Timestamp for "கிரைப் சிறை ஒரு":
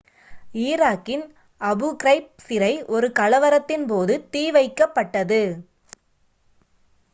1.95-3.09